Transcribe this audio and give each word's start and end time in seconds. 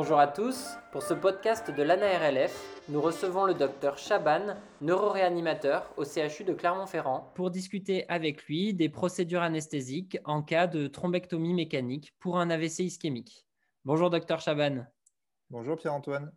Bonjour 0.00 0.18
à 0.18 0.28
tous. 0.28 0.78
Pour 0.92 1.02
ce 1.02 1.12
podcast 1.12 1.70
de 1.70 1.82
l'ANARLF, 1.82 2.80
nous 2.88 3.02
recevons 3.02 3.44
le 3.44 3.52
docteur 3.52 3.98
Chaban, 3.98 4.56
neuroréanimateur 4.80 5.92
au 5.98 6.04
CHU 6.04 6.42
de 6.44 6.54
Clermont-Ferrand, 6.54 7.30
pour 7.34 7.50
discuter 7.50 8.08
avec 8.08 8.44
lui 8.44 8.72
des 8.72 8.88
procédures 8.88 9.42
anesthésiques 9.42 10.16
en 10.24 10.40
cas 10.40 10.66
de 10.66 10.86
thrombectomie 10.86 11.52
mécanique 11.52 12.14
pour 12.18 12.38
un 12.38 12.48
AVC 12.48 12.78
ischémique. 12.78 13.46
Bonjour 13.84 14.08
docteur 14.08 14.40
Chaban. 14.40 14.86
Bonjour 15.50 15.76
Pierre-Antoine. 15.76 16.32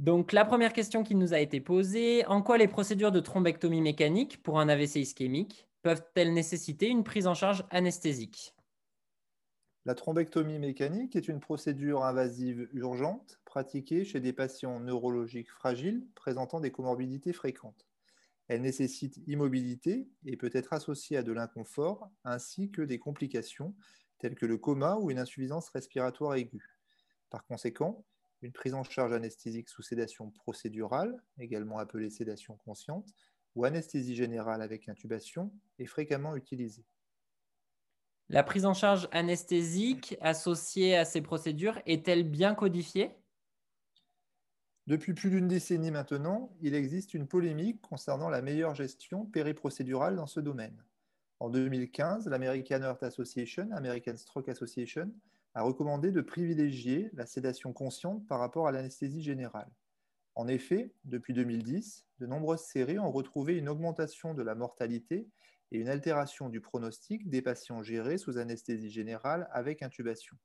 Donc 0.00 0.32
la 0.32 0.44
première 0.44 0.72
question 0.72 1.04
qui 1.04 1.14
nous 1.14 1.34
a 1.34 1.38
été 1.38 1.60
posée, 1.60 2.26
en 2.26 2.42
quoi 2.42 2.58
les 2.58 2.66
procédures 2.66 3.12
de 3.12 3.20
thrombectomie 3.20 3.82
mécanique 3.82 4.42
pour 4.42 4.58
un 4.58 4.68
AVC 4.68 4.96
ischémique 4.96 5.68
peuvent-elles 5.82 6.34
nécessiter 6.34 6.88
une 6.88 7.04
prise 7.04 7.28
en 7.28 7.34
charge 7.34 7.64
anesthésique? 7.70 8.52
La 9.88 9.94
thrombectomie 9.94 10.58
mécanique 10.58 11.16
est 11.16 11.28
une 11.28 11.40
procédure 11.40 12.04
invasive 12.04 12.68
urgente 12.74 13.40
pratiquée 13.46 14.04
chez 14.04 14.20
des 14.20 14.34
patients 14.34 14.80
neurologiques 14.80 15.50
fragiles 15.50 16.06
présentant 16.14 16.60
des 16.60 16.70
comorbidités 16.70 17.32
fréquentes. 17.32 17.88
Elle 18.48 18.60
nécessite 18.60 19.18
immobilité 19.26 20.06
et 20.26 20.36
peut 20.36 20.50
être 20.52 20.74
associée 20.74 21.16
à 21.16 21.22
de 21.22 21.32
l'inconfort 21.32 22.10
ainsi 22.22 22.70
que 22.70 22.82
des 22.82 22.98
complications 22.98 23.74
telles 24.18 24.34
que 24.34 24.44
le 24.44 24.58
coma 24.58 24.96
ou 24.96 25.10
une 25.10 25.18
insuffisance 25.18 25.70
respiratoire 25.70 26.34
aiguë. 26.34 26.76
Par 27.30 27.46
conséquent, 27.46 28.04
une 28.42 28.52
prise 28.52 28.74
en 28.74 28.84
charge 28.84 29.14
anesthésique 29.14 29.70
sous 29.70 29.80
sédation 29.80 30.30
procédurale, 30.32 31.16
également 31.38 31.78
appelée 31.78 32.10
sédation 32.10 32.58
consciente, 32.58 33.08
ou 33.54 33.64
anesthésie 33.64 34.16
générale 34.16 34.60
avec 34.60 34.86
intubation 34.90 35.50
est 35.78 35.86
fréquemment 35.86 36.36
utilisée. 36.36 36.84
La 38.30 38.42
prise 38.42 38.66
en 38.66 38.74
charge 38.74 39.08
anesthésique 39.10 40.18
associée 40.20 40.94
à 40.94 41.06
ces 41.06 41.22
procédures 41.22 41.80
est-elle 41.86 42.28
bien 42.28 42.54
codifiée? 42.54 43.10
Depuis 44.86 45.14
plus 45.14 45.30
d'une 45.30 45.48
décennie 45.48 45.90
maintenant, 45.90 46.50
il 46.60 46.74
existe 46.74 47.14
une 47.14 47.26
polémique 47.26 47.80
concernant 47.80 48.28
la 48.28 48.42
meilleure 48.42 48.74
gestion 48.74 49.24
périprocédurale 49.24 50.16
dans 50.16 50.26
ce 50.26 50.40
domaine. 50.40 50.84
En 51.40 51.48
2015, 51.48 52.28
l'American 52.28 52.82
Heart 52.82 53.02
Association, 53.02 53.70
American 53.72 54.16
Stroke 54.16 54.50
Association, 54.50 55.10
a 55.54 55.62
recommandé 55.62 56.12
de 56.12 56.20
privilégier 56.20 57.08
la 57.14 57.24
sédation 57.24 57.72
consciente 57.72 58.26
par 58.26 58.40
rapport 58.40 58.68
à 58.68 58.72
l'anesthésie 58.72 59.22
générale. 59.22 59.70
En 60.34 60.48
effet, 60.48 60.92
depuis 61.04 61.32
2010, 61.32 62.06
de 62.18 62.26
nombreuses 62.26 62.60
séries 62.60 62.98
ont 62.98 63.10
retrouvé 63.10 63.56
une 63.56 63.70
augmentation 63.70 64.34
de 64.34 64.42
la 64.42 64.54
mortalité 64.54 65.28
et 65.72 65.78
une 65.78 65.88
altération 65.88 66.48
du 66.48 66.60
pronostic 66.60 67.28
des 67.28 67.42
patients 67.42 67.82
gérés 67.82 68.18
sous 68.18 68.38
anesthésie 68.38 68.90
générale 68.90 69.48
avec 69.52 69.82
intubation. 69.82 70.36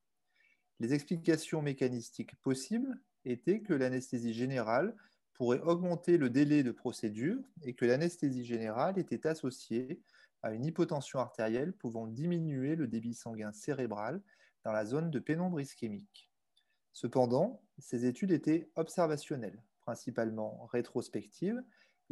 Les 0.80 0.94
explications 0.94 1.62
mécanistiques 1.62 2.36
possibles 2.42 3.00
étaient 3.26 3.62
que 3.62 3.74
l'anesthésie 3.74 4.34
générale 4.34 4.96
pourrait 5.34 5.62
augmenter 5.62 6.18
le 6.18 6.30
délai 6.30 6.64
de 6.64 6.72
procédure 6.72 7.40
et 7.64 7.74
que 7.74 7.86
l'anesthésie 7.86 8.46
générale 8.46 9.00
était 9.00 9.28
associée 9.28 10.02
à 10.42 10.52
une 10.52 10.66
hypotension 10.66 11.20
artérielle 11.20 11.74
pouvant 11.74 12.08
diminuer 12.08 12.76
le 12.76 12.88
débit 12.88 13.14
sanguin 13.14 13.54
cérébral 13.54 14.22
dans 14.64 14.72
la 14.72 14.86
zone 14.86 15.10
de 15.10 15.20
pénombre 15.20 15.62
ischémique. 15.62 16.30
Cependant, 16.92 17.64
ces 17.80 18.06
études 18.06 18.32
étaient 18.32 18.70
observationnelles, 18.76 19.64
principalement 19.82 20.66
rétrospectives, 20.66 21.62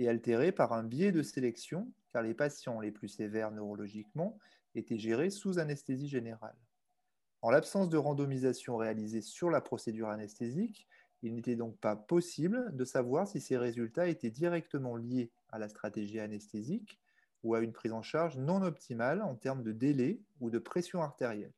et 0.01 0.09
altérées 0.09 0.51
par 0.51 0.73
un 0.73 0.83
biais 0.83 1.11
de 1.11 1.21
sélection, 1.21 1.91
car 2.11 2.23
les 2.23 2.33
patients 2.33 2.79
les 2.79 2.91
plus 2.91 3.07
sévères 3.07 3.51
neurologiquement 3.51 4.37
étaient 4.73 4.97
gérés 4.97 5.29
sous 5.29 5.59
anesthésie 5.59 6.07
générale. 6.07 6.55
En 7.43 7.51
l'absence 7.51 7.89
de 7.89 7.97
randomisation 7.97 8.77
réalisée 8.77 9.21
sur 9.21 9.49
la 9.49 9.61
procédure 9.61 10.09
anesthésique, 10.09 10.87
il 11.21 11.35
n'était 11.35 11.55
donc 11.55 11.77
pas 11.77 11.95
possible 11.95 12.75
de 12.75 12.83
savoir 12.83 13.27
si 13.27 13.39
ces 13.39 13.57
résultats 13.57 14.07
étaient 14.07 14.31
directement 14.31 14.95
liés 14.95 15.31
à 15.49 15.59
la 15.59 15.69
stratégie 15.69 16.19
anesthésique 16.19 16.99
ou 17.43 17.53
à 17.53 17.61
une 17.61 17.73
prise 17.73 17.93
en 17.93 18.01
charge 18.01 18.37
non 18.37 18.63
optimale 18.63 19.21
en 19.21 19.35
termes 19.35 19.63
de 19.63 19.71
délai 19.71 20.19
ou 20.39 20.49
de 20.49 20.57
pression 20.57 21.01
artérielle. 21.01 21.53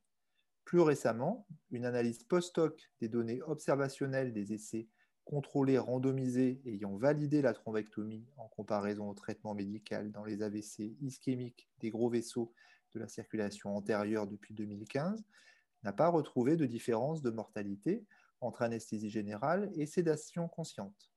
Plus 0.66 0.82
récemment, 0.82 1.46
une 1.72 1.86
analyse 1.86 2.24
post-hoc 2.24 2.90
des 3.00 3.10
données 3.10 3.42
observationnelles 3.42 4.34
des 4.34 4.54
essais 4.54 4.88
contrôlés 5.26 5.78
randomisés 5.78 6.62
ayant 6.66 6.98
validé 6.98 7.42
la 7.42 7.54
thrombectomie 7.54 8.26
en 8.38 8.48
comparaison 8.48 9.10
au 9.10 9.14
traitement 9.14 9.54
médical 9.54 10.12
dans 10.12 10.26
les 10.26 10.42
AVC 10.42 10.96
ischémiques 11.02 11.70
des 11.80 11.90
gros 11.90 12.10
vaisseaux 12.10 12.54
de 12.94 13.00
la 13.00 13.08
circulation 13.08 13.76
antérieure 13.76 14.28
depuis 14.28 14.54
2015 14.54 15.24
n'a 15.84 15.94
pas 15.94 16.10
retrouvé 16.10 16.56
de 16.56 16.66
différence 16.66 17.22
de 17.22 17.30
mortalité 17.30 18.06
entre 18.42 18.62
anesthésie 18.62 19.10
générale 19.10 19.72
et 19.76 19.86
sédation 19.86 20.48
consciente. 20.48 21.12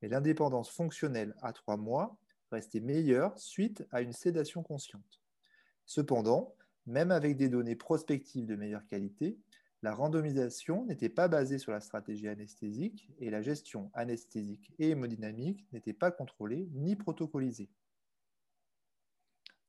Mais 0.00 0.08
l'indépendance 0.08 0.70
fonctionnelle 0.70 1.34
à 1.40 1.52
trois 1.52 1.76
mois 1.76 2.16
restait 2.50 2.80
meilleure 2.80 3.38
suite 3.38 3.86
à 3.90 4.02
une 4.02 4.12
sédation 4.12 4.62
consciente. 4.62 5.22
Cependant, 5.86 6.54
même 6.86 7.10
avec 7.10 7.36
des 7.36 7.48
données 7.48 7.76
prospectives 7.76 8.46
de 8.46 8.56
meilleure 8.56 8.86
qualité, 8.86 9.38
la 9.82 9.94
randomisation 9.94 10.84
n'était 10.86 11.08
pas 11.08 11.26
basée 11.26 11.58
sur 11.58 11.72
la 11.72 11.80
stratégie 11.80 12.28
anesthésique 12.28 13.08
et 13.18 13.30
la 13.30 13.42
gestion 13.42 13.90
anesthésique 13.94 14.72
et 14.78 14.90
hémodynamique 14.90 15.66
n'était 15.72 15.92
pas 15.92 16.12
contrôlée 16.12 16.68
ni 16.72 16.94
protocolisée. 16.94 17.68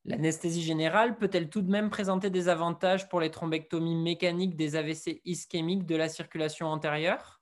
L'anesthésie 0.06 0.62
générale 0.62 1.18
peut-elle 1.18 1.50
tout 1.50 1.62
de 1.62 1.72
même 1.72 1.90
présenter 1.90 2.29
des 2.29 2.50
avantages 2.50 3.09
pour 3.09 3.22
les 3.22 3.31
thrombectomies 3.31 3.96
mécaniques 3.96 4.56
des 4.56 4.75
AVC 4.75 5.22
ischémiques 5.25 5.85
de 5.85 5.96
la 5.96 6.09
circulation 6.09 6.68
antérieure? 6.68 7.41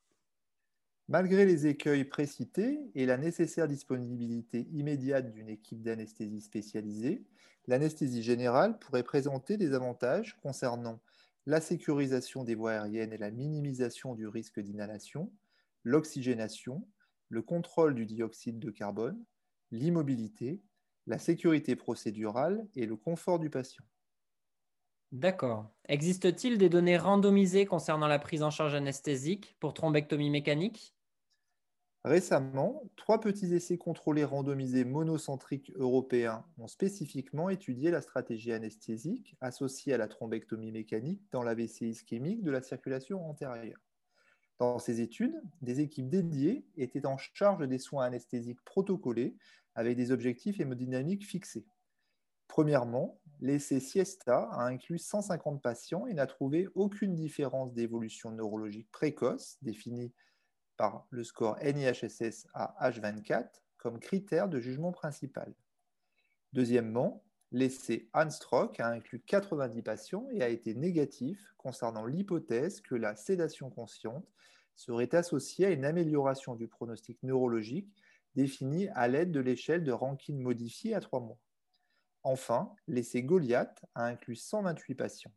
Malgré 1.10 1.46
les 1.46 1.68
écueils 1.68 2.06
précités 2.06 2.80
et 2.96 3.06
la 3.06 3.18
nécessaire 3.18 3.68
disponibilité 3.68 4.68
immédiate 4.72 5.32
d'une 5.32 5.50
équipe 5.50 5.82
d'anesthésie 5.82 6.40
spécialisée, 6.40 7.26
l'anesthésie 7.68 8.24
générale 8.24 8.80
pourrait 8.80 9.04
présenter 9.04 9.58
des 9.58 9.74
avantages 9.74 10.38
concernant 10.42 11.02
la 11.46 11.62
sécurisation 11.62 12.44
des 12.44 12.56
voies 12.56 12.74
aériennes 12.74 13.14
et 13.14 13.18
la 13.18 13.32
minimisation 13.32 14.16
du 14.16 14.28
risque 14.28 14.60
d'inhalation, 14.60 15.34
l'oxygénation, 15.84 16.88
le 17.30 17.42
contrôle 17.42 17.96
du 17.96 18.06
dioxyde 18.06 18.60
de 18.60 18.72
carbone, 18.72 19.26
l'immobilité, 19.72 20.64
la 21.08 21.20
sécurité 21.20 21.76
procédurale 21.76 22.68
et 22.76 22.86
le 22.86 22.96
confort 22.98 23.40
du 23.40 23.50
patient. 23.50 23.86
D'accord. 25.14 25.70
Existe-t-il 25.88 26.58
des 26.58 26.68
données 26.68 26.98
randomisées 26.98 27.66
concernant 27.66 28.08
la 28.10 28.20
prise 28.20 28.44
en 28.44 28.50
charge 28.52 28.76
anesthésique 28.76 29.56
pour 29.62 29.74
thrombectomie 29.74 30.30
mécanique? 30.30 30.96
Récemment, 32.04 32.82
trois 32.96 33.20
petits 33.20 33.54
essais 33.54 33.78
contrôlés 33.78 34.24
randomisés 34.24 34.86
monocentriques 34.86 35.72
européens 35.76 36.44
ont 36.58 36.68
spécifiquement 36.68 37.50
étudié 37.50 37.92
la 37.92 38.02
stratégie 38.02 38.54
anesthésique 38.54 39.36
associée 39.40 39.94
à 39.94 40.00
la 40.00 40.08
thrombectomie 40.08 40.72
mécanique 40.72 41.22
dans 41.32 41.44
l'AVC 41.44 41.82
ischémique 41.82 42.42
de 42.42 42.50
la 42.50 42.64
circulation 42.64 43.24
antérieure. 43.30 43.80
Dans 44.58 44.80
ces 44.80 45.00
études, 45.02 45.40
des 45.62 45.80
équipes 45.80 46.10
dédiées 46.10 46.66
étaient 46.76 47.06
en 47.06 47.18
charge 47.18 47.68
des 47.68 47.78
soins 47.78 48.06
anesthésiques 48.06 48.64
protocolés 48.64 49.36
avec 49.76 49.96
des 49.96 50.12
objectifs 50.12 50.60
hémodynamiques 50.60 51.28
fixés. 51.28 51.68
Premièrement, 52.48 53.20
l'essai 53.42 53.80
Siesta 53.80 54.50
a 54.52 54.64
inclus 54.66 54.98
150 54.98 55.62
patients 55.62 56.08
et 56.08 56.16
n'a 56.16 56.26
trouvé 56.26 56.68
aucune 56.74 57.14
différence 57.14 57.74
d'évolution 57.74 58.32
neurologique 58.32 58.92
précoce 58.92 59.58
définie 59.62 60.14
le 61.10 61.24
score 61.24 61.58
NIHSS 61.62 62.48
à 62.54 62.76
H24 62.90 63.48
comme 63.78 64.00
critère 64.00 64.48
de 64.48 64.60
jugement 64.60 64.92
principal. 64.92 65.54
Deuxièmement, 66.54 67.24
l'essai 67.52 68.10
Anstrock 68.14 68.80
a 68.80 68.88
inclus 68.88 69.22
90 69.22 69.82
patients 69.82 70.28
et 70.32 70.42
a 70.42 70.50
été 70.50 70.74
négatif 70.74 71.54
concernant 71.58 72.06
l'hypothèse 72.06 72.82
que 72.82 72.96
la 72.96 73.16
sédation 73.16 73.70
consciente 73.70 74.28
serait 74.76 75.14
associée 75.16 75.66
à 75.66 75.72
une 75.72 75.86
amélioration 75.86 76.56
du 76.56 76.68
pronostic 76.68 77.22
neurologique 77.24 77.94
définie 78.36 78.88
à 78.90 79.08
l'aide 79.08 79.32
de 79.32 79.40
l'échelle 79.40 79.84
de 79.84 79.92
Rankin 79.92 80.36
modifiée 80.36 80.96
à 80.96 81.02
3 81.02 81.20
mois. 81.20 81.40
Enfin, 82.24 82.74
l'essai 82.88 83.24
Goliath 83.24 83.84
a 83.96 84.06
inclus 84.06 84.36
128 84.36 84.96
patients. 84.96 85.34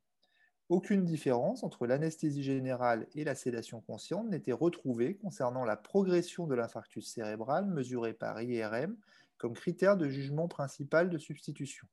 Aucune 0.71 1.05
différence 1.05 1.63
entre 1.63 1.87
l'anesthésie 1.87 2.43
générale 2.43 3.07
et 3.15 3.25
la 3.25 3.35
sédation 3.35 3.83
consciente 3.83 4.31
n'était 4.31 4.53
retrouvée 4.53 5.17
concernant 5.17 5.65
la 5.65 5.77
progression 5.77 6.47
de 6.47 6.55
l'infarctus 6.55 7.07
cérébral 7.07 7.67
mesuré 7.67 8.15
par 8.15 8.41
IRM 8.41 8.97
comme 9.37 9.53
critère 9.53 9.99
de 9.99 10.09
jugement 10.09 10.49
principal 10.49 11.11
de 11.11 11.19
substitution. 11.19 11.87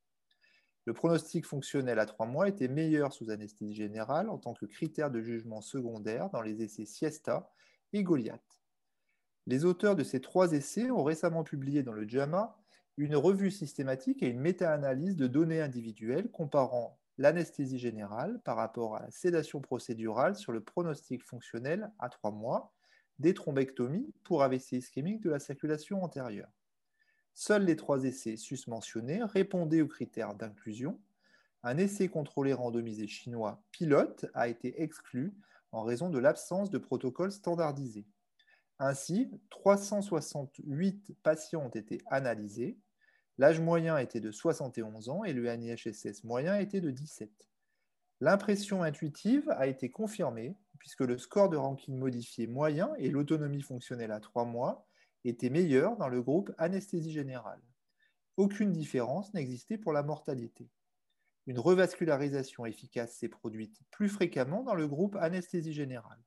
Le 0.85 0.93
pronostic 0.93 1.45
fonctionnel 1.45 1.99
à 1.99 2.05
trois 2.05 2.25
mois 2.25 2.47
était 2.47 2.69
meilleur 2.69 3.11
sous 3.11 3.29
anesthésie 3.29 3.75
générale 3.75 4.29
en 4.29 4.37
tant 4.37 4.53
que 4.53 4.65
critère 4.65 5.11
de 5.11 5.21
jugement 5.21 5.59
secondaire 5.59 6.29
dans 6.29 6.41
les 6.41 6.63
essais 6.63 6.85
Siesta 6.85 7.51
et 7.91 8.03
Goliath. 8.03 8.61
Les 9.47 9.65
auteurs 9.65 9.97
de 9.97 10.03
ces 10.05 10.21
trois 10.21 10.53
essais 10.53 10.91
ont 10.91 11.03
récemment 11.03 11.43
publié 11.43 11.83
dans 11.83 11.91
le 11.91 12.07
JAMA 12.07 12.57
une 12.95 13.17
revue 13.17 13.51
systématique 13.51 14.23
et 14.23 14.27
une 14.27 14.39
méta-analyse 14.39 15.17
de 15.17 15.27
données 15.27 15.61
individuelles 15.61 16.31
comparant 16.31 16.97
l'anesthésie 17.21 17.77
générale 17.77 18.41
par 18.43 18.57
rapport 18.57 18.95
à 18.95 19.03
la 19.03 19.11
sédation 19.11 19.61
procédurale 19.61 20.35
sur 20.35 20.51
le 20.51 20.59
pronostic 20.59 21.23
fonctionnel 21.23 21.91
à 21.99 22.09
trois 22.09 22.31
mois 22.31 22.73
des 23.19 23.35
thrombectomies 23.35 24.11
pour 24.23 24.41
AVC 24.41 24.73
ischémique 24.73 25.21
de 25.21 25.29
la 25.29 25.39
circulation 25.39 26.03
antérieure. 26.03 26.49
Seuls 27.35 27.63
les 27.63 27.75
trois 27.75 28.05
essais 28.05 28.37
susmentionnés 28.37 29.23
répondaient 29.23 29.81
aux 29.81 29.87
critères 29.87 30.33
d'inclusion. 30.33 30.99
Un 31.61 31.77
essai 31.77 32.07
contrôlé 32.07 32.53
randomisé 32.53 33.05
chinois 33.05 33.61
pilote 33.71 34.25
a 34.33 34.47
été 34.47 34.81
exclu 34.81 35.31
en 35.71 35.83
raison 35.83 36.09
de 36.09 36.17
l'absence 36.17 36.71
de 36.71 36.79
protocole 36.79 37.31
standardisé. 37.31 38.07
Ainsi, 38.79 39.29
368 39.51 41.15
patients 41.21 41.65
ont 41.65 41.69
été 41.69 41.99
analysés. 42.07 42.79
L'âge 43.41 43.59
moyen 43.59 43.97
était 43.97 44.19
de 44.19 44.29
71 44.29 45.09
ans 45.09 45.23
et 45.23 45.33
le 45.33 45.51
NIHSS 45.51 46.23
moyen 46.25 46.59
était 46.59 46.79
de 46.79 46.91
17. 46.91 47.31
L'impression 48.19 48.83
intuitive 48.83 49.49
a 49.49 49.65
été 49.65 49.89
confirmée 49.89 50.55
puisque 50.77 51.01
le 51.01 51.17
score 51.17 51.49
de 51.49 51.57
ranking 51.57 51.97
modifié 51.97 52.45
moyen 52.45 52.93
et 52.99 53.09
l'autonomie 53.09 53.63
fonctionnelle 53.63 54.11
à 54.11 54.19
3 54.19 54.45
mois 54.45 54.85
étaient 55.25 55.49
meilleurs 55.49 55.97
dans 55.97 56.07
le 56.07 56.21
groupe 56.21 56.53
anesthésie 56.59 57.11
générale. 57.11 57.63
Aucune 58.37 58.71
différence 58.71 59.33
n'existait 59.33 59.79
pour 59.79 59.91
la 59.91 60.03
mortalité. 60.03 60.69
Une 61.47 61.57
revascularisation 61.57 62.67
efficace 62.67 63.15
s'est 63.15 63.27
produite 63.27 63.79
plus 63.89 64.09
fréquemment 64.09 64.61
dans 64.61 64.75
le 64.75 64.87
groupe 64.87 65.15
anesthésie 65.15 65.73
générale. 65.73 66.21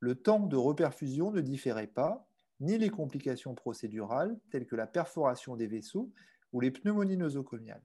Le 0.00 0.16
temps 0.16 0.46
de 0.46 0.56
reperfusion 0.56 1.30
ne 1.30 1.40
différait 1.40 1.86
pas, 1.86 2.28
ni 2.60 2.76
les 2.76 2.90
complications 2.90 3.54
procédurales 3.54 4.38
telles 4.50 4.66
que 4.66 4.76
la 4.76 4.86
perforation 4.86 5.56
des 5.56 5.66
vaisseaux 5.66 6.12
ou 6.52 6.60
les 6.60 6.70
pneumonies 6.70 7.16
nosocomiales. 7.16 7.82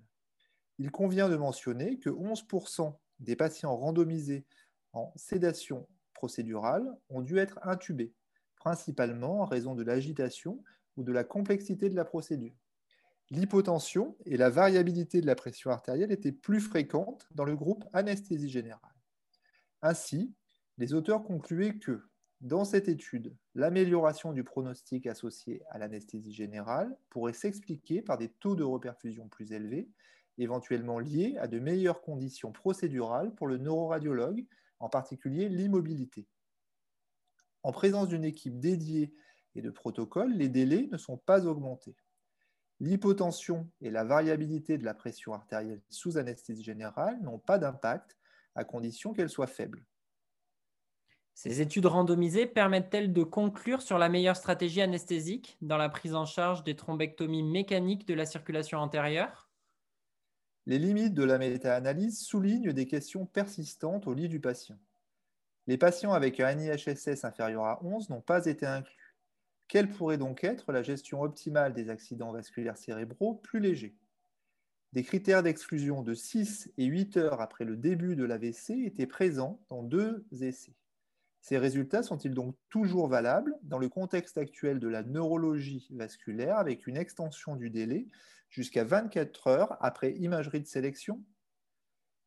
Il 0.80 0.92
convient 0.92 1.30
de 1.30 1.38
mentionner 1.38 1.98
que 1.98 2.10
11% 2.10 2.96
des 3.20 3.36
patients 3.36 3.76
randomisés 3.76 4.46
en 4.94 5.12
sédation 5.16 5.88
procédurale 6.14 6.86
ont 7.10 7.22
dû 7.22 7.38
être 7.38 7.60
intubés, 7.64 8.14
principalement 8.56 9.42
en 9.42 9.46
raison 9.46 9.76
de 9.76 9.84
l'agitation 9.84 10.64
ou 10.96 11.04
de 11.04 11.12
la 11.12 11.24
complexité 11.24 11.90
de 11.90 11.96
la 11.96 12.06
procédure. 12.06 12.56
L'hypotension 13.30 14.16
et 14.26 14.38
la 14.38 14.50
variabilité 14.50 15.20
de 15.20 15.26
la 15.26 15.36
pression 15.36 15.70
artérielle 15.70 16.12
étaient 16.12 16.32
plus 16.32 16.62
fréquentes 16.62 17.28
dans 17.32 17.44
le 17.44 17.56
groupe 17.56 17.86
anesthésie 17.94 18.50
générale. 18.50 18.82
Ainsi, 19.82 20.34
les 20.78 20.94
auteurs 20.94 21.24
concluaient 21.24 21.78
que, 21.78 22.04
dans 22.42 22.66
cette 22.66 22.88
étude, 22.88 23.36
l'amélioration 23.56 24.32
du 24.32 24.44
pronostic 24.44 25.08
associé 25.08 25.64
à 25.72 25.80
l'anesthésie 25.80 26.34
générale 26.34 26.96
pourrait 27.10 27.34
s'expliquer 27.34 28.04
par 28.04 28.20
des 28.20 28.30
taux 28.30 28.56
de 28.56 28.64
reperfusion 28.64 29.28
plus 29.28 29.54
élevés, 29.54 29.90
éventuellement 30.38 31.00
liés 31.00 31.36
à 31.40 31.48
de 31.48 31.58
meilleures 31.58 32.02
conditions 32.02 32.52
procédurales 32.52 33.34
pour 33.34 33.48
le 33.48 33.58
neuroradiologue, 33.58 34.46
en 34.80 34.88
particulier 34.88 35.50
l'immobilité. 35.50 36.28
En 37.64 37.72
présence 37.72 38.08
d'une 38.08 38.24
équipe 38.24 38.60
dédiée 38.60 39.16
et 39.56 39.64
de 39.64 39.72
protocoles, 39.72 40.34
les 40.34 40.50
délais 40.50 40.88
ne 40.92 40.98
sont 40.98 41.18
pas 41.18 41.48
augmentés. 41.48 41.96
L'hypotension 42.80 43.68
et 43.82 43.90
la 43.90 44.04
variabilité 44.04 44.78
de 44.78 44.86
la 44.86 44.94
pression 44.94 45.34
artérielle 45.34 45.82
sous 45.90 46.20
anesthésie 46.20 46.64
générale 46.64 47.20
n'ont 47.24 47.40
pas 47.40 47.58
d'impact 47.58 48.16
à 48.54 48.64
condition 48.64 49.14
qu'elle 49.14 49.30
soit 49.30 49.48
faible. 49.48 49.84
Ces 51.38 51.62
études 51.62 51.86
randomisées 51.86 52.48
permettent-elles 52.48 53.14
de 53.14 53.22
conclure 53.22 53.84
sur 53.84 54.00
la 54.00 54.10
meilleure 54.10 54.36
stratégie 54.36 54.82
anesthésique 54.82 55.56
dans 55.62 55.78
la 55.78 55.88
prise 55.88 56.16
en 56.16 56.26
charge 56.26 56.64
des 56.64 56.76
thrombectomies 56.76 57.44
mécaniques 57.44 58.08
de 58.08 58.16
la 58.16 58.26
circulation 58.26 58.80
antérieure? 58.80 59.48
Les 60.66 60.80
limites 60.80 61.14
de 61.14 61.24
la 61.24 61.38
méta-analyse 61.38 62.26
soulignent 62.26 62.74
des 62.74 62.88
questions 62.88 63.28
persistantes 63.28 64.08
au 64.08 64.16
lit 64.16 64.30
du 64.30 64.40
patient. 64.40 64.80
Les 65.68 65.78
patients 65.78 66.12
avec 66.12 66.40
un 66.40 66.56
NIHSS 66.56 67.24
inférieur 67.24 67.66
à 67.66 67.86
11 67.86 68.10
n'ont 68.10 68.20
pas 68.20 68.48
été 68.48 68.66
inclus. 68.66 69.16
Quelle 69.68 69.90
pourrait 69.90 70.18
donc 70.18 70.44
être 70.44 70.72
la 70.72 70.82
gestion 70.82 71.22
optimale 71.22 71.76
des 71.76 71.92
accidents 71.92 72.32
vasculaires 72.32 72.78
cérébraux 72.78 73.36
plus 73.36 73.60
légers? 73.60 73.96
Des 74.94 75.04
critères 75.04 75.44
d'exclusion 75.44 76.02
de 76.02 76.16
6 76.16 76.74
et 76.80 76.86
8 76.86 77.18
heures 77.18 77.42
après 77.42 77.64
le 77.64 77.78
début 77.78 78.16
de 78.16 78.24
l'AVC 78.24 78.72
étaient 78.88 79.06
présents 79.06 79.62
dans 79.70 79.84
deux 79.84 80.26
essais. 80.42 80.74
Ces 81.48 81.58
résultats 81.58 82.04
sont-ils 82.04 82.34
donc 82.34 82.58
toujours 82.68 83.08
valables 83.08 83.56
dans 83.64 83.78
le 83.78 83.88
contexte 83.88 84.38
actuel 84.38 84.82
de 84.82 84.90
la 84.90 85.02
neurologie 85.02 85.88
vasculaire 85.92 86.58
avec 86.58 86.88
une 86.88 86.98
extension 86.98 87.56
du 87.56 87.70
délai 87.70 88.10
jusqu'à 88.50 88.84
24 88.84 89.48
heures 89.48 89.78
après 89.80 90.12
imagerie 90.16 90.60
de 90.60 90.68
sélection? 90.68 91.24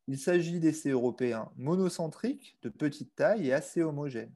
Il 0.06 0.18
s'agit 0.18 0.58
d'essais 0.58 0.88
européens 0.88 1.52
monocentriques, 1.58 2.56
de 2.62 2.70
petite 2.70 3.14
taille 3.14 3.48
et 3.48 3.52
assez 3.52 3.82
homogènes. 3.82 4.32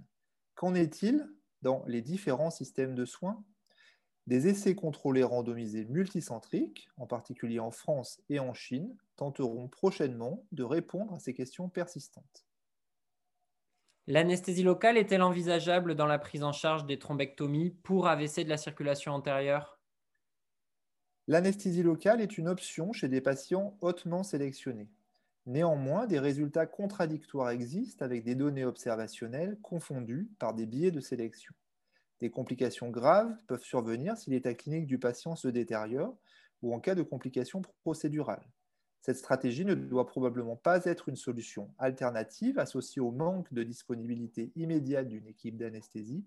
Qu'en 0.54 0.74
est-il 0.74 1.26
dans 1.62 1.82
les 1.86 2.02
différents 2.02 2.50
systèmes 2.50 2.94
de 2.94 3.06
soins? 3.06 3.42
Des 4.26 4.48
essais 4.48 4.74
contrôlés 4.74 5.24
randomisés 5.24 5.86
multicentriques, 5.86 6.90
en 6.98 7.06
particulier 7.06 7.58
en 7.58 7.70
France 7.70 8.20
et 8.28 8.38
en 8.38 8.52
Chine, 8.52 8.94
tenteront 9.16 9.66
prochainement 9.66 10.44
de 10.52 10.62
répondre 10.62 11.14
à 11.14 11.20
ces 11.20 11.32
questions 11.32 11.70
persistantes. 11.70 12.43
L'anesthésie 14.06 14.62
locale 14.62 14.98
est-elle 14.98 15.22
envisageable 15.22 15.94
dans 15.94 16.04
la 16.06 16.18
prise 16.18 16.42
en 16.42 16.52
charge 16.52 16.84
des 16.84 16.98
thrombectomies 16.98 17.70
pour 17.70 18.06
AVC 18.06 18.44
de 18.44 18.50
la 18.50 18.58
circulation 18.58 19.12
antérieure? 19.12 19.80
L'anesthésie 21.26 21.82
locale 21.82 22.20
est 22.20 22.36
une 22.36 22.48
option 22.48 22.92
chez 22.92 23.08
des 23.08 23.22
patients 23.22 23.78
hautement 23.80 24.22
sélectionnés. 24.22 24.90
Néanmoins, 25.46 26.06
des 26.06 26.18
résultats 26.18 26.66
contradictoires 26.66 27.48
existent 27.48 28.04
avec 28.04 28.24
des 28.24 28.34
données 28.34 28.66
observationnelles 28.66 29.58
confondues 29.62 30.30
par 30.38 30.52
des 30.52 30.66
biais 30.66 30.90
de 30.90 31.00
sélection. 31.00 31.54
Des 32.20 32.30
complications 32.30 32.90
graves 32.90 33.34
peuvent 33.46 33.64
survenir 33.64 34.18
si 34.18 34.28
l'état 34.28 34.52
clinique 34.52 34.86
du 34.86 34.98
patient 34.98 35.34
se 35.34 35.48
détériore 35.48 36.16
ou 36.60 36.74
en 36.74 36.80
cas 36.80 36.94
de 36.94 37.02
complications 37.02 37.62
procédurales. 37.82 38.46
Cette 39.04 39.18
stratégie 39.18 39.66
ne 39.66 39.74
doit 39.74 40.06
probablement 40.06 40.56
pas 40.56 40.86
être 40.86 41.10
une 41.10 41.16
solution 41.16 41.70
alternative 41.76 42.58
associée 42.58 43.02
au 43.02 43.10
manque 43.10 43.52
de 43.52 43.62
disponibilité 43.62 44.50
immédiate 44.56 45.08
d'une 45.08 45.26
équipe 45.26 45.58
d'anesthésie, 45.58 46.24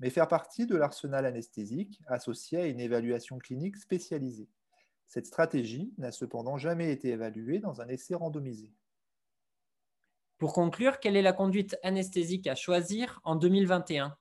mais 0.00 0.08
faire 0.08 0.26
partie 0.26 0.64
de 0.64 0.76
l'arsenal 0.76 1.26
anesthésique 1.26 2.00
associé 2.06 2.58
à 2.58 2.66
une 2.68 2.80
évaluation 2.80 3.36
clinique 3.36 3.76
spécialisée. 3.76 4.48
Cette 5.06 5.26
stratégie 5.26 5.92
n'a 5.98 6.10
cependant 6.10 6.56
jamais 6.56 6.90
été 6.90 7.10
évaluée 7.10 7.58
dans 7.58 7.82
un 7.82 7.88
essai 7.88 8.14
randomisé. 8.14 8.72
Pour 10.38 10.54
conclure, 10.54 11.00
quelle 11.00 11.16
est 11.16 11.22
la 11.22 11.34
conduite 11.34 11.76
anesthésique 11.82 12.46
à 12.46 12.54
choisir 12.54 13.20
en 13.24 13.36
2021 13.36 14.16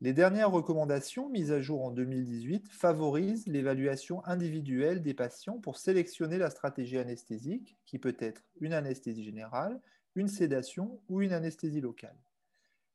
Les 0.00 0.12
dernières 0.12 0.52
recommandations 0.52 1.28
mises 1.28 1.50
à 1.50 1.60
jour 1.60 1.84
en 1.84 1.90
2018 1.90 2.68
favorisent 2.70 3.48
l'évaluation 3.48 4.24
individuelle 4.26 5.02
des 5.02 5.12
patients 5.12 5.58
pour 5.58 5.76
sélectionner 5.76 6.38
la 6.38 6.50
stratégie 6.50 6.98
anesthésique, 6.98 7.76
qui 7.84 7.98
peut 7.98 8.16
être 8.20 8.44
une 8.60 8.74
anesthésie 8.74 9.24
générale, 9.24 9.80
une 10.14 10.28
sédation 10.28 11.00
ou 11.08 11.20
une 11.20 11.32
anesthésie 11.32 11.80
locale. 11.80 12.16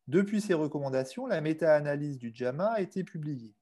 Depuis 0.07 0.39
ces 0.39 0.53
recommandations, 0.53 1.27
la 1.27 1.41
méta-analyse 1.41 2.17
du 2.17 2.31
JAMA 2.33 2.67
a 2.67 2.79
été 2.79 3.03
publiée. 3.03 3.53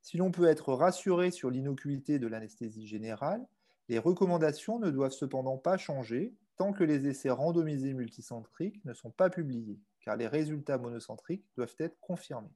Si 0.00 0.16
l'on 0.16 0.30
peut 0.30 0.46
être 0.46 0.72
rassuré 0.72 1.30
sur 1.30 1.50
l'innocuité 1.50 2.18
de 2.18 2.28
l'anesthésie 2.28 2.86
générale, 2.86 3.46
les 3.90 3.98
recommandations 3.98 4.78
ne 4.78 4.90
doivent 4.90 5.12
cependant 5.12 5.58
pas 5.58 5.76
changer 5.76 6.32
tant 6.56 6.72
que 6.72 6.84
les 6.84 7.06
essais 7.06 7.28
randomisés 7.28 7.92
multicentriques 7.92 8.82
ne 8.86 8.94
sont 8.94 9.10
pas 9.10 9.28
publiés, 9.28 9.80
car 10.00 10.16
les 10.16 10.28
résultats 10.28 10.78
monocentriques 10.78 11.44
doivent 11.56 11.76
être 11.78 12.00
confirmés. 12.00 12.48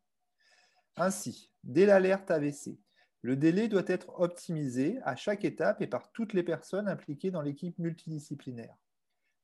Ainsi, 0.97 1.51
dès 1.65 1.87
l'alerte 1.87 2.31
AVC, 2.31 2.79
le 3.23 3.37
délai 3.37 3.69
doit 3.69 3.85
être 3.87 4.21
optimisé 4.21 4.99
à 5.03 5.17
chaque 5.17 5.45
étape 5.45 5.81
et 5.81 5.87
par 5.87 6.13
toutes 6.13 6.35
les 6.35 6.43
personnes 6.43 6.89
impliquées 6.89 7.31
dans 7.31 7.43
l'équipe 7.43 7.79
multidisciplinaire. 7.79 8.77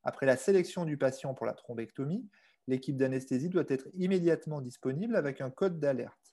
Après 0.03 0.27
la 0.27 0.37
sélection 0.37 0.85
du 0.85 0.97
patient 0.97 1.35
pour 1.35 1.47
la 1.47 1.55
thrombectomie, 1.55 2.29
l'équipe 2.67 2.97
d'anesthésie 2.97 3.49
doit 3.49 3.65
être 3.69 3.89
immédiatement 3.95 4.61
disponible 4.61 5.17
avec 5.17 5.41
un 5.41 5.51
code 5.51 5.81
d'alerte 5.81 6.31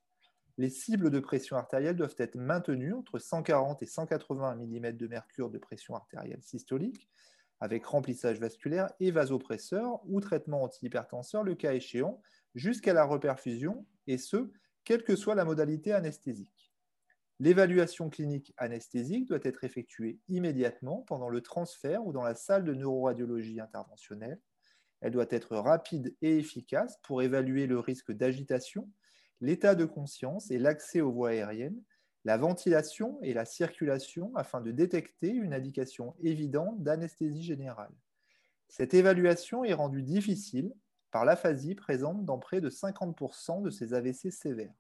les 0.57 0.69
cibles 0.69 1.11
de 1.11 1.19
pression 1.19 1.55
artérielle 1.55 1.95
doivent 1.95 2.15
être 2.17 2.35
maintenues 2.35 2.93
entre 2.93 3.19
140 3.19 3.81
et 3.83 3.85
180 3.85 4.55
mm 4.55 4.91
de 4.93 5.07
de 5.47 5.57
pression 5.57 5.95
artérielle 5.95 6.41
systolique, 6.41 7.07
avec 7.59 7.85
remplissage 7.85 8.39
vasculaire 8.39 8.91
et 8.99 9.11
vasopresseur 9.11 10.01
ou 10.05 10.19
traitement 10.19 10.63
antihypertenseur 10.63 11.43
le 11.43 11.55
cas 11.55 11.73
échéant, 11.73 12.21
jusqu'à 12.55 12.93
la 12.93 13.03
reperfusion, 13.03 13.85
et 14.07 14.17
ce, 14.17 14.51
quelle 14.87 15.03
que 15.03 15.17
soit 15.17 15.35
la 15.35 15.43
modalité 15.43 15.91
anesthésique. 15.91 16.71
L'évaluation 17.41 18.09
clinique 18.09 18.53
anesthésique 18.55 19.27
doit 19.27 19.43
être 19.43 19.65
effectuée 19.65 20.21
immédiatement 20.29 21.03
pendant 21.09 21.27
le 21.27 21.41
transfert 21.41 22.07
ou 22.07 22.13
dans 22.13 22.23
la 22.23 22.35
salle 22.35 22.63
de 22.63 22.73
neuroradiologie 22.73 23.59
interventionnelle. 23.59 24.39
Elle 25.01 25.11
doit 25.11 25.25
être 25.29 25.57
rapide 25.57 26.15
et 26.21 26.37
efficace 26.37 27.01
pour 27.03 27.21
évaluer 27.21 27.67
le 27.67 27.79
risque 27.79 28.13
d'agitation 28.13 28.89
l'état 29.41 29.75
de 29.75 29.83
conscience 29.83 30.51
et 30.51 30.57
l'accès 30.57 31.01
aux 31.01 31.11
voies 31.11 31.31
aériennes, 31.31 31.83
la 32.23 32.37
ventilation 32.37 33.19
et 33.21 33.33
la 33.33 33.43
circulation 33.43 34.33
afin 34.37 34.61
de 34.61 34.71
détecter 34.71 35.31
une 35.31 35.53
indication 35.53 36.15
évidente 36.23 36.81
d'anesthésie 36.81 37.43
générale. 37.43 37.93
Cette 38.69 38.93
évaluation 38.93 39.65
est 39.65 39.73
rendue 39.73 40.01
difficile 40.01 40.73
par 41.17 41.25
l'aphasie 41.25 41.73
présente 41.73 42.25
dans 42.25 42.37
près 42.37 42.61
de 42.61 42.69
50% 42.69 43.63
de 43.63 43.71
ces 43.71 43.95
AVC 43.95 44.31
sévères. 44.31 44.75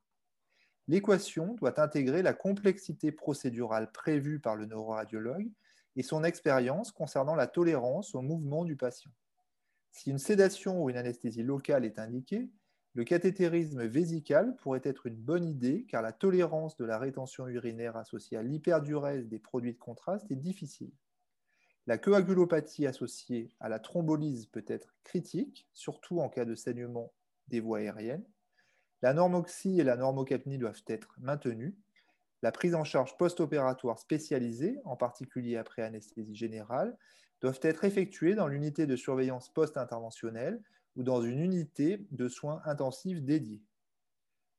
L'équation 0.87 1.55
doit 1.55 1.81
intégrer 1.81 2.21
la 2.21 2.35
complexité 2.35 3.11
procédurale 3.11 3.91
prévue 3.91 4.39
par 4.39 4.55
le 4.55 4.67
neuroradiologue 4.67 5.49
et 5.95 6.03
son 6.03 6.23
expérience 6.23 6.91
concernant 6.91 7.33
la 7.33 7.47
tolérance 7.47 8.13
au 8.13 8.21
mouvement 8.21 8.65
du 8.65 8.75
patient. 8.75 9.09
Si 9.89 10.11
une 10.11 10.19
sédation 10.19 10.83
ou 10.83 10.91
une 10.91 10.97
anesthésie 10.97 11.41
locale 11.41 11.85
est 11.85 11.97
indiquée, 11.97 12.51
le 12.93 13.03
cathétérisme 13.03 13.87
vésical 13.87 14.55
pourrait 14.57 14.81
être 14.83 15.07
une 15.07 15.15
bonne 15.15 15.43
idée 15.43 15.87
car 15.89 16.03
la 16.03 16.13
tolérance 16.13 16.77
de 16.77 16.85
la 16.85 16.99
rétention 16.99 17.47
urinaire 17.47 17.97
associée 17.97 18.37
à 18.37 18.43
l'hyperdurèse 18.43 19.27
des 19.27 19.39
produits 19.39 19.73
de 19.73 19.79
contraste 19.79 20.29
est 20.29 20.35
difficile. 20.35 20.91
La 21.87 21.97
coagulopathie 21.97 22.85
associée 22.85 23.55
à 23.61 23.69
la 23.69 23.79
thrombolyse 23.79 24.47
peut 24.47 24.65
être 24.67 24.93
critique, 25.05 25.69
surtout 25.73 26.19
en 26.19 26.27
cas 26.27 26.43
de 26.43 26.53
saignement 26.53 27.13
des 27.47 27.61
voies 27.61 27.77
aériennes. 27.77 28.25
La 29.01 29.13
normoxie 29.13 29.79
et 29.79 29.85
la 29.85 29.95
normocapnie 29.95 30.57
doivent 30.57 30.83
être 30.87 31.15
maintenues. 31.17 31.77
La 32.41 32.51
prise 32.51 32.75
en 32.75 32.83
charge 32.83 33.15
post-opératoire 33.17 33.99
spécialisée, 33.99 34.81
en 34.83 34.97
particulier 34.97 35.55
après 35.55 35.81
anesthésie 35.81 36.35
générale, 36.35 36.97
doivent 37.39 37.61
être 37.61 37.85
effectuées 37.85 38.35
dans 38.35 38.47
l'unité 38.47 38.85
de 38.85 38.97
surveillance 38.97 39.47
post-interventionnelle 39.53 40.61
ou 40.97 41.03
dans 41.03 41.21
une 41.21 41.39
unité 41.39 42.05
de 42.11 42.27
soins 42.27 42.61
intensifs 42.65 43.21
dédiée. 43.21 43.63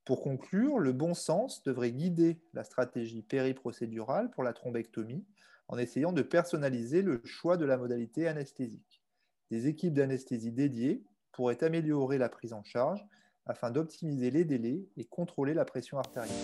Pour 0.07 0.23
conclure, 0.23 0.79
le 0.79 0.95
bon 0.95 1.13
sens 1.13 1.63
devrait 1.63 1.93
guider 1.93 2.41
la 2.55 2.65
stratégie 2.65 3.21
périprocédurale 3.21 4.31
pour 4.31 4.45
la 4.45 4.55
thrombectomie 4.55 5.27
en 5.69 5.79
essayant 5.79 6.13
de 6.13 6.23
personnaliser 6.23 7.03
le 7.03 7.21
choix 7.25 7.57
de 7.57 7.65
la 7.65 7.77
modalité 7.77 8.27
anesthésique. 8.27 9.03
Des 9.51 9.67
équipes 9.67 9.95
d'anesthésie 9.95 10.53
dédiées 10.53 11.03
pourraient 11.33 11.63
améliorer 11.63 12.19
la 12.19 12.29
prise 12.29 12.53
en 12.53 12.65
charge 12.65 13.05
afin 13.47 13.71
d'optimiser 13.71 14.31
les 14.31 14.45
délais 14.45 14.87
et 14.97 15.05
contrôler 15.05 15.55
la 15.55 15.65
pression 15.65 15.99
artérielle. 15.99 16.35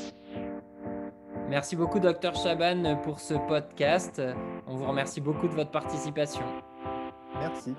Merci 1.48 1.76
beaucoup, 1.76 2.00
Dr 2.00 2.34
Chaban, 2.34 2.96
pour 3.02 3.20
ce 3.20 3.34
podcast. 3.34 4.22
On 4.66 4.76
vous 4.76 4.86
remercie 4.86 5.20
beaucoup 5.20 5.46
de 5.46 5.54
votre 5.54 5.70
participation. 5.70 6.44
Merci. 7.38 7.74